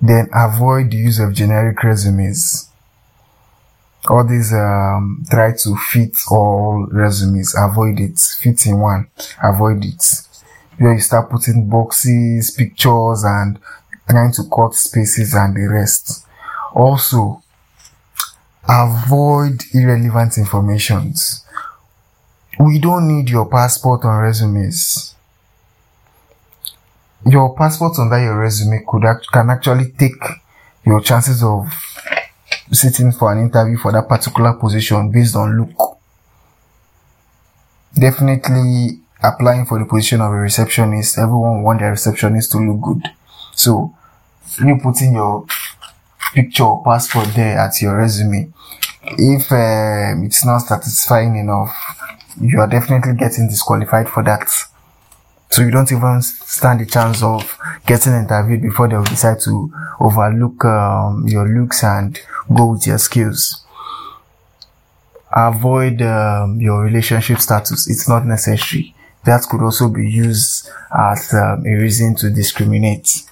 Then 0.00 0.28
avoid 0.34 0.90
the 0.90 0.98
use 0.98 1.18
of 1.18 1.32
generic 1.32 1.82
resumes. 1.82 2.68
All 4.08 4.26
these 4.26 4.52
um, 4.52 5.24
try 5.30 5.52
to 5.52 5.76
fit 5.90 6.16
all 6.30 6.86
resumes. 6.92 7.54
Avoid 7.56 7.98
it. 7.98 8.18
Fit 8.40 8.66
in 8.66 8.78
one. 8.78 9.08
Avoid 9.42 9.84
it. 9.84 10.04
Where 10.78 10.92
you 10.92 11.00
start 11.00 11.30
putting 11.30 11.68
boxes, 11.68 12.50
pictures, 12.50 13.24
and 13.24 13.58
trying 14.08 14.32
to 14.32 14.44
cut 14.44 14.74
spaces 14.74 15.34
and 15.34 15.56
the 15.56 15.68
rest. 15.68 16.26
Also, 16.74 17.42
avoid 18.68 19.62
irrelevant 19.72 20.38
informations. 20.38 21.44
We 22.58 22.78
don't 22.78 23.08
need 23.08 23.28
your 23.28 23.46
passport 23.48 24.04
on 24.04 24.22
resumes. 24.22 25.14
Your 27.26 27.54
passport 27.56 27.98
under 27.98 28.22
your 28.22 28.38
resume 28.38 28.84
could 28.86 29.04
act- 29.04 29.30
can 29.32 29.50
actually 29.50 29.90
take 29.92 30.22
your 30.84 31.00
chances 31.00 31.42
of 31.42 31.72
sitting 32.72 33.12
for 33.12 33.32
an 33.32 33.40
interview 33.40 33.76
for 33.76 33.92
that 33.92 34.08
particular 34.08 34.52
position 34.54 35.10
based 35.10 35.36
on 35.36 35.58
look. 35.58 35.98
Definitely 37.94 39.00
applying 39.22 39.66
for 39.66 39.78
the 39.78 39.86
position 39.86 40.20
of 40.20 40.30
a 40.32 40.36
receptionist, 40.36 41.18
everyone 41.18 41.62
want 41.62 41.80
their 41.80 41.90
receptionist 41.90 42.52
to 42.52 42.58
look 42.58 42.80
good. 42.80 43.10
So 43.54 43.95
you 44.58 44.78
putting 44.82 45.14
your 45.14 45.46
picture 46.34 46.64
or 46.64 46.84
passport 46.84 47.28
there 47.34 47.58
at 47.58 47.80
your 47.80 47.96
resume, 47.96 48.52
if 49.02 49.50
um, 49.52 50.24
it's 50.24 50.44
not 50.44 50.58
satisfying 50.58 51.36
enough, 51.36 51.74
you 52.40 52.60
are 52.60 52.66
definitely 52.66 53.14
getting 53.14 53.48
disqualified 53.48 54.08
for 54.08 54.22
that. 54.24 54.48
So 55.50 55.62
you 55.62 55.70
don't 55.70 55.90
even 55.90 56.20
stand 56.22 56.80
the 56.80 56.86
chance 56.86 57.22
of 57.22 57.56
getting 57.86 58.12
interviewed 58.14 58.62
before 58.62 58.88
they 58.88 58.96
will 58.96 59.04
decide 59.04 59.40
to 59.44 59.72
overlook 60.00 60.64
um, 60.64 61.24
your 61.28 61.48
looks 61.48 61.84
and 61.84 62.18
go 62.54 62.72
with 62.72 62.86
your 62.86 62.98
skills. 62.98 63.64
Avoid 65.34 66.02
um, 66.02 66.60
your 66.60 66.82
relationship 66.82 67.38
status. 67.38 67.88
It's 67.88 68.08
not 68.08 68.26
necessary. 68.26 68.94
That 69.24 69.42
could 69.48 69.60
also 69.62 69.88
be 69.88 70.08
used 70.08 70.68
as 70.96 71.32
um, 71.34 71.64
a 71.66 71.74
reason 71.74 72.14
to 72.16 72.30
discriminate. 72.30 73.22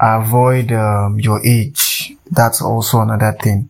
Avoid 0.00 0.72
um, 0.72 1.18
your 1.20 1.44
age. 1.44 2.14
That's 2.30 2.62
also 2.62 3.00
another 3.00 3.36
thing. 3.40 3.68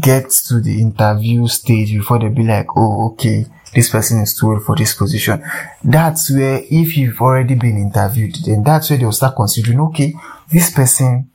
Get 0.00 0.30
to 0.48 0.60
the 0.60 0.80
interview 0.80 1.46
stage 1.48 1.92
before 1.92 2.18
they 2.18 2.28
be 2.28 2.42
like, 2.42 2.66
oh, 2.76 3.10
okay, 3.12 3.46
this 3.74 3.90
person 3.90 4.20
is 4.20 4.34
too 4.34 4.50
old 4.50 4.64
for 4.64 4.76
this 4.76 4.94
position. 4.94 5.42
That's 5.82 6.30
where, 6.30 6.62
if 6.70 6.96
you've 6.96 7.20
already 7.20 7.54
been 7.54 7.76
interviewed, 7.76 8.36
then 8.46 8.62
that's 8.62 8.90
where 8.90 8.98
they'll 8.98 9.12
start 9.12 9.36
considering, 9.36 9.80
okay, 9.80 10.14
this 10.50 10.72
person 10.72 11.28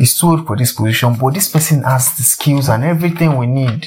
is 0.00 0.18
too 0.18 0.28
old 0.28 0.46
for 0.46 0.56
this 0.56 0.72
position, 0.72 1.14
but 1.14 1.34
this 1.34 1.50
person 1.50 1.82
has 1.84 2.16
the 2.16 2.24
skills 2.24 2.68
and 2.68 2.84
everything 2.84 3.36
we 3.36 3.46
need. 3.46 3.86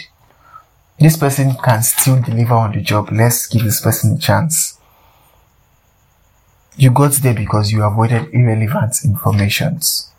This 0.99 1.17
person 1.17 1.53
can 1.55 1.83
still 1.83 2.21
deliver 2.21 2.55
on 2.55 2.71
the 2.71 2.81
job. 2.81 3.09
Let's 3.11 3.45
give 3.45 3.63
this 3.63 3.81
person 3.81 4.15
a 4.15 4.17
chance. 4.17 4.76
You 6.77 6.91
got 6.91 7.13
there 7.13 7.33
because 7.33 7.71
you 7.71 7.81
avoided 7.83 8.31
irrelevant 8.33 9.03
informations. 9.03 10.11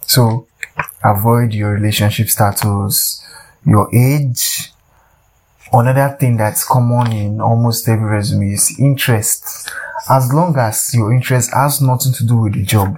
So, 0.00 0.46
avoid 1.04 1.52
your 1.52 1.74
relationship 1.74 2.30
status, 2.30 3.22
your 3.66 3.94
age. 3.94 4.72
Another 5.72 6.16
thing 6.18 6.38
that's 6.38 6.64
common 6.64 7.12
in 7.12 7.40
almost 7.42 7.86
every 7.86 8.10
resume 8.10 8.50
is 8.50 8.74
interest. 8.80 9.70
As 10.08 10.32
long 10.32 10.56
as 10.56 10.94
your 10.94 11.12
interest 11.12 11.52
has 11.52 11.82
nothing 11.82 12.14
to 12.14 12.26
do 12.26 12.36
with 12.38 12.54
the 12.54 12.64
job, 12.64 12.96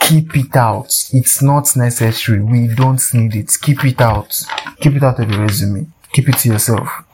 keep 0.00 0.34
it 0.34 0.56
out. 0.56 0.86
It's 1.12 1.42
not 1.42 1.76
necessary. 1.76 2.42
We 2.42 2.68
don't 2.74 3.02
need 3.12 3.36
it. 3.36 3.56
Keep 3.60 3.84
it 3.84 4.00
out. 4.00 4.42
Keep 4.80 4.96
it 4.96 5.02
out 5.02 5.20
of 5.20 5.30
your 5.30 5.42
resume. 5.42 5.86
Keep 6.14 6.30
it 6.30 6.38
to 6.38 6.48
yourself. 6.48 7.04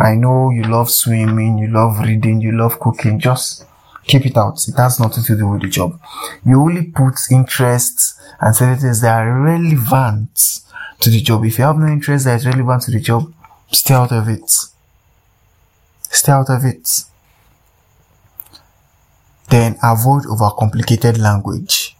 I 0.00 0.14
know 0.14 0.48
you 0.50 0.62
love 0.62 0.90
swimming, 0.90 1.58
you 1.58 1.68
love 1.68 1.98
reading, 2.00 2.40
you 2.40 2.52
love 2.52 2.80
cooking. 2.80 3.20
Just 3.20 3.66
keep 4.06 4.24
it 4.24 4.36
out. 4.36 4.66
It 4.66 4.74
has 4.78 4.98
nothing 4.98 5.22
to 5.24 5.36
do 5.36 5.46
with 5.46 5.60
the 5.60 5.68
job. 5.68 6.00
You 6.44 6.58
only 6.62 6.86
put 6.86 7.18
interests 7.30 8.18
and 8.40 8.56
sentences 8.56 9.02
that 9.02 9.20
are 9.20 9.40
relevant 9.42 10.60
to 11.00 11.10
the 11.10 11.20
job. 11.20 11.44
If 11.44 11.58
you 11.58 11.64
have 11.64 11.76
no 11.76 11.86
interest 11.86 12.24
that 12.24 12.36
is 12.36 12.46
relevant 12.46 12.82
to 12.84 12.92
the 12.92 13.00
job, 13.00 13.30
stay 13.70 13.92
out 13.92 14.10
of 14.10 14.26
it. 14.28 14.50
Stay 16.00 16.32
out 16.32 16.48
of 16.48 16.64
it. 16.64 17.04
Then 19.50 19.76
avoid 19.82 20.24
overcomplicated 20.24 21.18
language. 21.18 21.94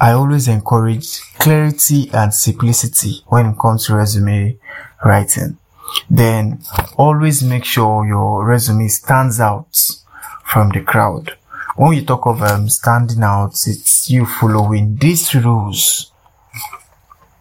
I 0.00 0.10
always 0.10 0.48
encourage 0.48 1.20
clarity 1.38 2.10
and 2.12 2.34
simplicity 2.34 3.22
when 3.28 3.46
it 3.46 3.58
comes 3.58 3.86
to 3.86 3.94
resume 3.94 4.58
writing. 5.04 5.58
Then 6.10 6.60
always 6.96 7.42
make 7.42 7.64
sure 7.64 8.06
your 8.06 8.44
resume 8.44 8.88
stands 8.88 9.40
out 9.40 9.76
from 10.44 10.70
the 10.70 10.82
crowd. 10.82 11.36
When 11.76 11.94
you 11.94 12.04
talk 12.04 12.26
of 12.26 12.42
um, 12.42 12.68
standing 12.68 13.22
out, 13.22 13.52
it's 13.66 14.10
you 14.10 14.26
following 14.26 14.96
these 14.96 15.34
rules. 15.34 16.12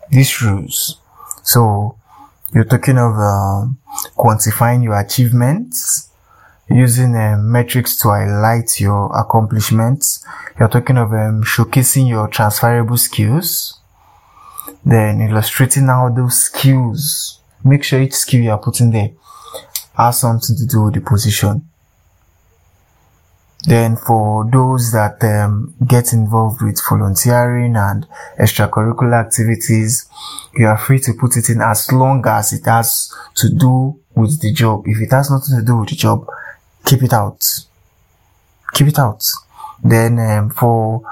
These 0.09 0.41
rules. 0.41 0.97
So 1.43 1.97
you're 2.53 2.63
talking 2.65 2.97
of 2.97 3.13
um, 3.15 3.77
quantifying 4.17 4.83
your 4.83 4.97
achievements, 4.97 6.09
using 6.69 7.15
um, 7.15 7.51
metrics 7.51 7.97
to 7.97 8.09
highlight 8.09 8.79
your 8.79 9.11
accomplishments. 9.17 10.25
You're 10.57 10.69
talking 10.69 10.97
of 10.97 11.11
um, 11.11 11.43
showcasing 11.43 12.07
your 12.07 12.27
transferable 12.29 12.97
skills, 12.97 13.79
then 14.85 15.21
illustrating 15.21 15.87
how 15.87 16.09
those 16.09 16.43
skills. 16.43 17.40
Make 17.63 17.83
sure 17.83 18.01
each 18.01 18.13
skill 18.13 18.41
you 18.41 18.51
are 18.51 18.57
putting 18.57 18.91
there 18.91 19.11
has 19.95 20.19
something 20.19 20.55
to 20.55 20.65
do 20.65 20.83
with 20.83 20.95
the 20.95 21.01
position. 21.01 21.67
Then 23.63 23.95
for 23.95 24.49
those 24.49 24.91
that 24.91 25.23
um, 25.23 25.75
get 25.87 26.13
involved 26.13 26.63
with 26.63 26.81
volunteering 26.89 27.75
and 27.75 28.07
extracurricular 28.39 29.19
activities, 29.25 30.09
you 30.55 30.65
are 30.65 30.77
free 30.77 30.99
to 31.01 31.13
put 31.13 31.37
it 31.37 31.49
in 31.49 31.61
as 31.61 31.91
long 31.91 32.25
as 32.25 32.53
it 32.53 32.65
has 32.65 33.13
to 33.35 33.49
do 33.49 33.99
with 34.15 34.41
the 34.41 34.51
job. 34.51 34.83
If 34.87 34.99
it 34.99 35.11
has 35.11 35.29
nothing 35.29 35.59
to 35.59 35.63
do 35.65 35.77
with 35.77 35.89
the 35.89 35.95
job, 35.95 36.25
keep 36.85 37.03
it 37.03 37.13
out. 37.13 37.45
Keep 38.73 38.87
it 38.87 38.99
out. 38.99 39.23
Then 39.83 40.17
um, 40.17 40.49
for 40.49 41.03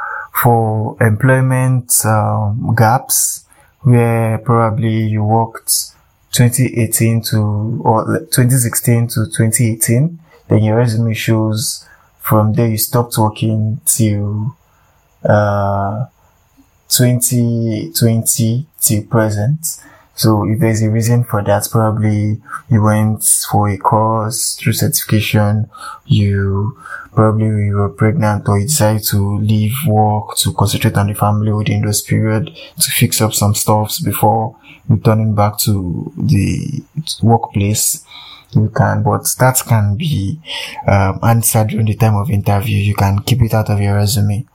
for 0.42 0.98
employment 1.02 1.94
um, 2.06 2.74
gaps, 2.76 3.46
where 3.82 4.40
probably 4.40 5.04
you 5.04 5.24
worked 5.24 5.92
2018 6.32 7.22
to 7.24 7.82
or 7.84 8.20
2016 8.20 9.08
to 9.08 9.26
2018, 9.26 10.20
then 10.48 10.64
your 10.64 10.78
resume 10.78 11.14
shows 11.14 11.86
from 12.20 12.54
there 12.54 12.68
you 12.68 12.78
stopped 12.78 13.18
working 13.18 13.82
till 13.86 14.56
uh 15.28 16.06
2020 16.90 18.66
till 18.80 19.04
present. 19.04 19.78
So 20.16 20.46
if 20.46 20.60
there's 20.60 20.82
a 20.82 20.90
reason 20.90 21.24
for 21.24 21.42
that, 21.44 21.68
probably 21.72 22.42
you 22.70 22.82
went 22.84 23.24
for 23.50 23.70
a 23.70 23.78
course 23.78 24.56
through 24.56 24.74
certification, 24.74 25.70
you 26.06 26.78
probably 27.20 27.52
we 27.52 27.74
were 27.74 27.90
pregnant 27.90 28.48
or 28.48 28.58
you 28.58 28.66
decided 28.66 29.04
to 29.04 29.40
leave 29.40 29.76
work 29.86 30.38
to 30.38 30.54
concentrate 30.54 30.96
on 30.96 31.08
the 31.08 31.14
family 31.14 31.52
within 31.52 31.82
those 31.82 32.02
period 32.02 32.46
to 32.80 32.92
fix 32.92 33.20
up 33.20 33.34
some 33.34 33.54
stuffs 33.54 34.00
before 34.00 34.56
returning 34.88 35.36
back 35.36 35.58
to 35.58 36.14
the 36.16 36.82
workplace. 37.22 38.06
You 38.56 38.70
can, 38.70 39.04
but 39.04 39.28
that 39.38 39.62
can 39.68 39.98
be 39.98 40.40
um, 40.88 41.20
answered 41.22 41.68
during 41.68 41.88
the 41.88 41.96
time 41.96 42.16
of 42.16 42.30
interview. 42.30 42.78
You 42.78 42.96
can 42.96 43.20
keep 43.20 43.42
it 43.42 43.54
out 43.54 43.70
of 43.70 43.82
your 43.82 43.96
resume. 43.96 44.46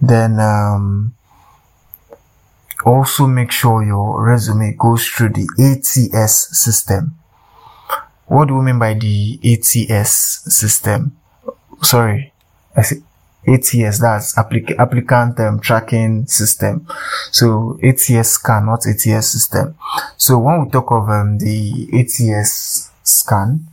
Then 0.00 0.38
um, 0.38 1.16
also 2.86 3.26
make 3.26 3.50
sure 3.50 3.82
your 3.82 4.24
resume 4.24 4.76
goes 4.78 5.04
through 5.08 5.30
the 5.30 5.48
ATS 5.58 6.56
system. 6.56 7.18
What 8.26 8.46
do 8.46 8.54
we 8.54 8.66
mean 8.66 8.78
by 8.78 8.94
the 8.94 9.40
ATS 9.42 10.44
system? 10.54 11.16
Sorry, 11.82 12.32
I 12.76 12.82
see 12.82 13.02
ATS, 13.46 13.98
that's 14.00 14.34
applic- 14.36 14.78
applicant 14.78 15.40
um, 15.40 15.60
tracking 15.60 16.26
system. 16.26 16.86
So 17.32 17.78
ATS 17.82 18.30
scan, 18.32 18.66
not 18.66 18.86
ATS 18.86 19.28
system. 19.32 19.76
So 20.16 20.38
when 20.38 20.64
we 20.64 20.70
talk 20.70 20.90
of 20.90 21.08
um, 21.08 21.38
the 21.38 21.88
ATS 21.92 22.90
scan, 23.02 23.66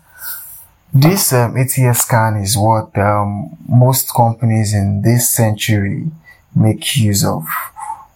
this 0.94 1.34
um, 1.34 1.58
ATS 1.58 2.00
scan 2.00 2.38
is 2.38 2.58
what 2.58 2.98
um, 2.98 3.58
most 3.68 4.14
companies 4.14 4.74
in 4.74 5.02
this 5.02 5.34
century 5.34 6.10
make 6.56 6.96
use 6.96 7.26
of 7.26 7.46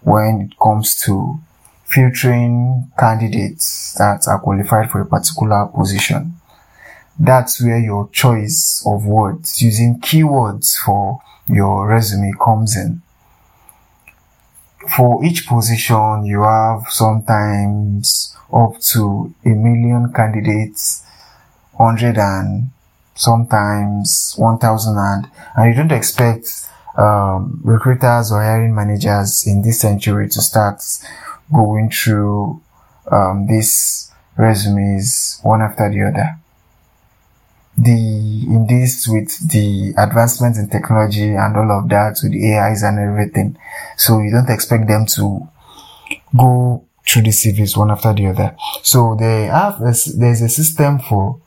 when 0.02 0.50
it 0.50 0.58
comes 0.58 0.96
to 1.04 1.40
filtering 1.86 2.90
candidates 2.98 3.94
that 3.98 4.26
are 4.28 4.40
qualified 4.40 4.90
for 4.90 5.02
a 5.02 5.06
particular 5.06 5.68
position. 5.68 6.41
That's 7.20 7.62
where 7.62 7.80
your 7.80 8.10
choice 8.10 8.84
of 8.86 9.06
words, 9.06 9.62
using 9.62 10.00
keywords 10.00 10.76
for 10.78 11.22
your 11.48 11.88
resume 11.88 12.34
comes 12.44 12.76
in. 12.76 13.02
For 14.96 15.24
each 15.24 15.48
position, 15.48 16.26
you 16.26 16.42
have 16.42 16.84
sometimes 16.90 18.36
up 18.52 18.80
to 18.92 19.34
a 19.46 19.50
million 19.50 20.12
candidates, 20.14 21.06
hundred 21.78 22.18
and 22.18 22.72
sometimes 23.16 24.34
one 24.38 24.58
thousand 24.58 24.98
and, 24.98 25.28
and 25.56 25.70
you 25.70 25.76
don't 25.76 25.92
expect 25.92 26.48
um, 26.98 27.62
recruiters 27.64 28.32
or 28.32 28.42
hiring 28.42 28.74
managers 28.74 29.46
in 29.46 29.62
this 29.62 29.80
century 29.80 30.28
to 30.30 30.42
start 30.42 30.82
going 31.54 31.90
through 31.90 32.62
um, 33.12 33.48
these 33.48 34.12
resumes 34.38 35.40
one 35.44 35.62
after 35.62 35.90
the 35.90 36.02
other 36.02 36.41
the 37.78 37.92
in 37.92 38.68
this 38.68 39.08
with 39.08 39.50
the 39.50 39.94
advancements 39.98 40.60
in 40.60 40.70
technology 40.70 41.34
and 41.36 41.56
all 41.56 41.72
of 41.80 41.90
that 41.90 42.20
with 42.22 42.34
the 42.34 42.54
AIs 42.56 42.84
and 42.84 43.00
everything. 43.00 43.58
So 43.98 44.20
you 44.20 44.32
don't 44.32 44.50
expect 44.50 44.88
them 44.88 45.06
to 45.18 45.48
go 46.38 46.86
through 47.08 47.24
the 47.24 47.30
CVs 47.30 47.78
one 47.78 47.92
after 47.92 48.14
the 48.14 48.28
other. 48.28 48.56
So 48.84 49.16
they 49.20 49.46
have 49.46 49.82
a, 49.82 49.94
there's 50.16 50.42
a 50.42 50.50
system 50.50 51.00
for 51.00 51.40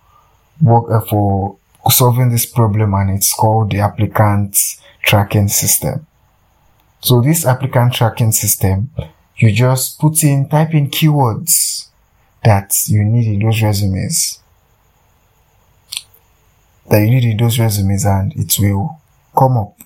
work 0.61 0.91
uh, 0.91 1.01
for 1.07 1.59
solving 1.91 2.31
this 2.31 2.47
problem 2.47 2.95
and 2.95 3.11
it's 3.11 3.35
called 3.35 3.71
the 3.71 3.81
applicant 3.81 4.59
tracking 5.03 5.49
system. 5.49 6.07
So 7.01 7.21
this 7.21 7.45
applicant 7.45 7.93
tracking 7.93 8.33
system, 8.33 8.91
you 9.37 9.53
just 9.53 10.01
put 10.01 10.25
in 10.25 10.49
type 10.49 10.73
in 10.73 10.89
keywords 10.89 11.89
that 12.43 12.75
you 12.87 13.05
need 13.05 13.27
in 13.27 13.47
those 13.47 13.63
resumes 13.63 14.41
that 16.91 17.01
you 17.01 17.11
need 17.11 17.25
in 17.25 17.37
those 17.37 17.59
resumes 17.59 18.05
and 18.05 18.33
it 18.37 18.57
will 18.59 19.01
come 19.37 19.57
up. 19.57 19.79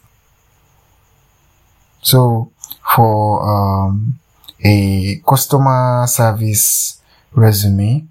So 2.03 2.53
for 2.95 3.43
um, 3.43 4.19
a 4.65 5.21
customer 5.29 6.07
service 6.07 7.01
resume, 7.33 8.07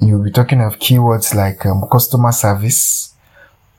you'll 0.00 0.24
be 0.24 0.30
talking 0.30 0.60
of 0.60 0.78
keywords 0.78 1.34
like 1.34 1.64
um, 1.66 1.84
customer 1.90 2.32
service, 2.32 3.14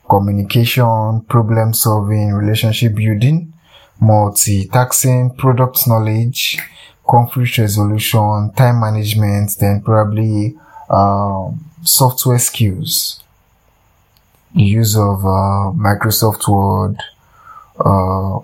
communication, 0.08 1.20
problem 1.28 1.74
solving, 1.74 2.32
relationship 2.32 2.94
building, 2.94 3.52
multitasking, 4.00 5.36
product 5.36 5.86
knowledge, 5.86 6.58
conflict 7.06 7.58
resolution, 7.58 8.52
time 8.56 8.80
management, 8.80 9.56
then 9.60 9.82
probably 9.82 10.56
um, 10.90 11.64
software 11.82 12.38
skills 12.38 13.22
use 14.64 14.96
of 14.96 15.24
uh, 15.24 15.72
Microsoft 15.76 16.48
Word 16.48 16.96
uh, 17.78 18.40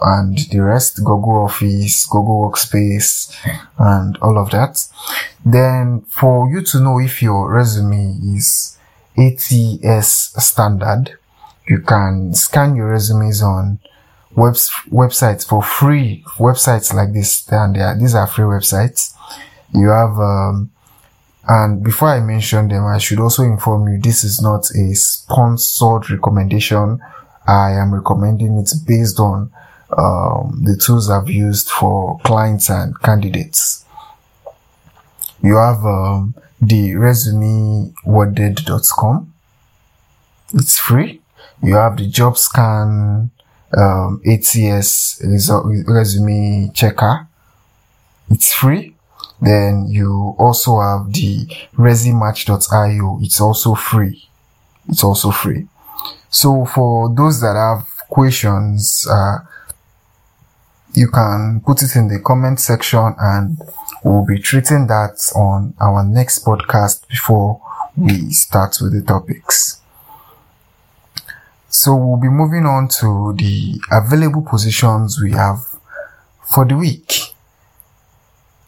and 0.00 0.38
the 0.50 0.60
rest, 0.60 0.96
Google 0.98 1.44
Office, 1.44 2.06
Google 2.06 2.50
Workspace, 2.50 3.34
and 3.78 4.16
all 4.18 4.38
of 4.38 4.50
that. 4.50 4.86
Then 5.44 6.02
for 6.08 6.50
you 6.50 6.62
to 6.62 6.80
know 6.80 6.98
if 6.98 7.22
your 7.22 7.50
resume 7.52 8.18
is 8.34 8.76
ATS 9.16 10.34
standard, 10.44 11.16
you 11.68 11.80
can 11.80 12.34
scan 12.34 12.76
your 12.76 12.90
resumes 12.90 13.42
on 13.42 13.78
webs- 14.34 14.70
websites 14.90 15.46
for 15.48 15.62
free. 15.62 16.22
Websites 16.38 16.92
like 16.92 17.12
this, 17.12 17.48
and 17.50 18.00
these 18.00 18.14
are 18.14 18.26
free 18.26 18.44
websites. 18.44 19.14
You 19.72 19.88
have 19.88 20.18
um, 20.18 20.70
and 21.46 21.82
before 21.82 22.08
I 22.08 22.20
mention 22.20 22.68
them, 22.68 22.86
I 22.86 22.96
should 22.98 23.20
also 23.20 23.42
inform 23.42 23.88
you 23.88 23.98
this 24.00 24.24
is 24.24 24.40
not 24.40 24.70
a 24.70 24.94
sponsored 24.94 26.08
recommendation. 26.10 27.00
I 27.46 27.72
am 27.72 27.92
recommending 27.94 28.56
it 28.58 28.70
based 28.86 29.20
on 29.20 29.50
um, 29.96 30.62
the 30.64 30.76
tools 30.76 31.08
I've 31.10 31.28
used 31.28 31.68
for 31.68 32.18
clients 32.20 32.70
and 32.70 32.98
candidates. 33.00 33.84
You 35.42 35.56
have 35.56 35.84
um, 35.84 36.34
the 36.60 36.92
resumeworded.com. 36.92 39.34
It's 40.54 40.78
free. 40.78 41.20
You 41.62 41.74
have 41.74 41.98
the 41.98 42.10
Jobscan 42.10 43.30
um, 43.76 44.22
ATS 44.26 45.20
resume 45.22 46.70
checker. 46.72 47.26
It's 48.30 48.50
free. 48.52 48.93
Then 49.40 49.86
you 49.88 50.34
also 50.38 50.80
have 50.80 51.12
the 51.12 51.46
resymatch.io. 51.76 53.18
It's 53.22 53.40
also 53.40 53.74
free. 53.74 54.28
It's 54.88 55.04
also 55.04 55.30
free. 55.30 55.66
So 56.30 56.64
for 56.64 57.14
those 57.14 57.40
that 57.40 57.54
have 57.54 57.86
questions, 58.08 59.06
uh, 59.10 59.38
you 60.94 61.08
can 61.08 61.60
put 61.64 61.82
it 61.82 61.96
in 61.96 62.08
the 62.08 62.20
comment 62.20 62.60
section 62.60 63.14
and 63.18 63.58
we'll 64.04 64.24
be 64.24 64.38
treating 64.38 64.86
that 64.86 65.30
on 65.34 65.74
our 65.80 66.04
next 66.04 66.44
podcast 66.44 67.06
before 67.08 67.60
we 67.96 68.30
start 68.30 68.76
with 68.80 68.92
the 68.92 69.02
topics. 69.02 69.80
So 71.68 71.96
we'll 71.96 72.20
be 72.20 72.28
moving 72.28 72.66
on 72.66 72.88
to 73.00 73.34
the 73.36 73.80
available 73.90 74.42
positions 74.42 75.20
we 75.20 75.32
have 75.32 75.58
for 76.44 76.64
the 76.64 76.76
week 76.76 77.33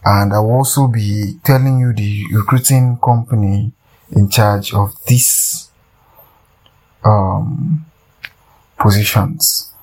and 0.07 0.33
I 0.33 0.39
will 0.39 0.63
also 0.63 0.87
be 0.87 1.37
telling 1.43 1.79
you 1.79 1.91
the 1.91 2.23
recruiting 2.31 2.97
company 3.03 3.73
in 4.15 4.29
charge 4.29 4.73
of 4.73 4.95
these 5.05 5.69
um, 7.03 7.85
positions. 8.79 9.73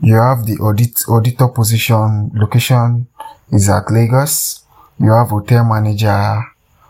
You 0.00 0.16
have 0.16 0.44
the 0.44 0.56
audit 0.56 1.04
auditor 1.08 1.46
position 1.48 2.32
location 2.34 3.06
is 3.52 3.68
at 3.68 3.88
Lagos. 3.92 4.64
You 4.98 5.12
have 5.12 5.28
hotel 5.28 5.64
manager 5.64 6.42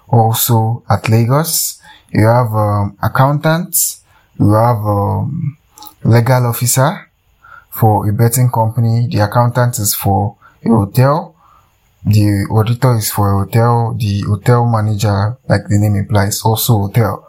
also 0.08 0.82
at 0.88 1.06
Lagos. 1.10 1.82
You 2.10 2.28
have 2.28 2.54
um, 2.54 2.96
accountant. 3.02 3.76
You 4.38 4.52
have 4.54 4.78
um, 4.78 5.58
legal 6.02 6.46
officer 6.46 7.10
for 7.68 8.08
a 8.08 8.12
betting 8.14 8.50
company. 8.50 9.06
The 9.06 9.18
accountant 9.18 9.78
is 9.78 9.94
for 9.94 10.36
a 10.64 10.68
hotel 10.70 11.36
the 12.04 12.46
auditor 12.50 12.96
is 12.96 13.10
for 13.10 13.32
a 13.34 13.44
hotel, 13.44 13.94
the 13.98 14.22
hotel 14.22 14.64
manager, 14.66 15.36
like 15.48 15.68
the 15.68 15.78
name 15.78 15.96
implies, 15.96 16.42
also 16.42 16.78
hotel. 16.78 17.26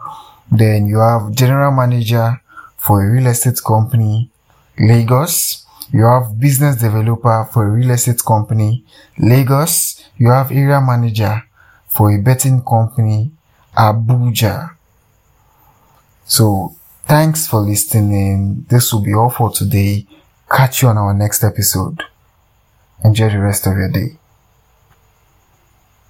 Then 0.50 0.86
you 0.86 0.98
have 0.98 1.32
general 1.32 1.72
manager 1.72 2.40
for 2.76 3.04
a 3.04 3.10
real 3.10 3.26
estate 3.26 3.60
company, 3.66 4.30
Lagos. 4.78 5.66
You 5.92 6.04
have 6.04 6.40
business 6.40 6.76
developer 6.76 7.48
for 7.52 7.66
a 7.66 7.70
real 7.70 7.90
estate 7.90 8.24
company, 8.24 8.84
Lagos. 9.18 10.02
You 10.16 10.30
have 10.30 10.50
area 10.50 10.80
manager 10.80 11.42
for 11.88 12.10
a 12.10 12.18
betting 12.18 12.62
company, 12.62 13.30
Abuja. 13.76 14.76
So 16.24 16.74
thanks 17.04 17.46
for 17.46 17.60
listening. 17.60 18.64
This 18.70 18.92
will 18.92 19.02
be 19.02 19.12
all 19.12 19.28
for 19.28 19.50
today. 19.50 20.06
Catch 20.50 20.82
you 20.82 20.88
on 20.88 20.96
our 20.96 21.12
next 21.12 21.44
episode. 21.44 22.02
Enjoy 23.04 23.28
the 23.28 23.38
rest 23.38 23.66
of 23.66 23.76
your 23.76 23.90
day. 23.90 24.16